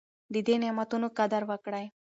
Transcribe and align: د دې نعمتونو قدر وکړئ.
د 0.33 0.35
دې 0.47 0.55
نعمتونو 0.63 1.07
قدر 1.17 1.41
وکړئ. 1.49 1.85